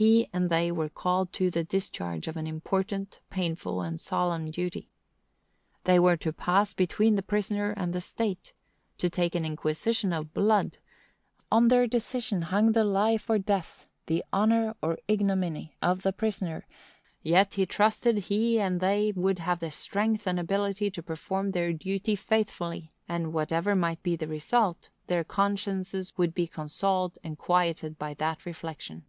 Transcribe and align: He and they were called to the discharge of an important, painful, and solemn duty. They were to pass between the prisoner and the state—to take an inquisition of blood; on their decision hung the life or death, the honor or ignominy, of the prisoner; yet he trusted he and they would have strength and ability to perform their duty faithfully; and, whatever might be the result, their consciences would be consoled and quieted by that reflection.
He 0.00 0.28
and 0.32 0.48
they 0.48 0.70
were 0.70 0.88
called 0.88 1.32
to 1.32 1.50
the 1.50 1.64
discharge 1.64 2.28
of 2.28 2.36
an 2.36 2.46
important, 2.46 3.18
painful, 3.30 3.82
and 3.82 4.00
solemn 4.00 4.48
duty. 4.52 4.92
They 5.86 5.98
were 5.98 6.16
to 6.18 6.32
pass 6.32 6.72
between 6.72 7.16
the 7.16 7.22
prisoner 7.22 7.72
and 7.76 7.92
the 7.92 8.00
state—to 8.00 9.10
take 9.10 9.34
an 9.34 9.44
inquisition 9.44 10.12
of 10.12 10.32
blood; 10.32 10.78
on 11.50 11.66
their 11.66 11.88
decision 11.88 12.42
hung 12.42 12.70
the 12.70 12.84
life 12.84 13.28
or 13.28 13.40
death, 13.40 13.86
the 14.06 14.24
honor 14.32 14.76
or 14.80 14.98
ignominy, 15.08 15.74
of 15.82 16.02
the 16.02 16.12
prisoner; 16.12 16.64
yet 17.24 17.54
he 17.54 17.66
trusted 17.66 18.18
he 18.18 18.60
and 18.60 18.78
they 18.78 19.12
would 19.16 19.40
have 19.40 19.64
strength 19.74 20.28
and 20.28 20.38
ability 20.38 20.92
to 20.92 21.02
perform 21.02 21.50
their 21.50 21.72
duty 21.72 22.14
faithfully; 22.14 22.92
and, 23.08 23.32
whatever 23.32 23.74
might 23.74 24.00
be 24.04 24.14
the 24.14 24.28
result, 24.28 24.90
their 25.08 25.24
consciences 25.24 26.16
would 26.16 26.34
be 26.36 26.46
consoled 26.46 27.18
and 27.24 27.36
quieted 27.36 27.98
by 27.98 28.14
that 28.14 28.46
reflection. 28.46 29.04